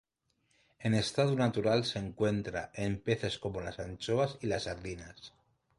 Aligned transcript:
En 0.79 0.95
estado 0.95 1.35
natural 1.35 1.85
se 1.85 1.99
encuentra 1.99 2.71
en 2.73 2.99
peces 2.99 3.37
como 3.37 3.61
las 3.61 3.77
anchoas 3.77 4.39
y 4.41 4.47
las 4.47 4.63
sardinas. 4.63 5.35